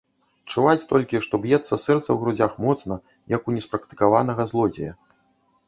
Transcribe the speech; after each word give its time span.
Чуваць 0.53 0.87
толькі, 0.91 1.21
што 1.25 1.39
б'ецца 1.43 1.67
сэрца 1.67 1.77
ў 2.11 2.17
грудзях 2.23 2.57
моцна, 2.65 2.99
як 3.37 3.41
у 3.47 3.55
неспрактыкаванага 3.59 4.51
злодзея. 4.53 4.93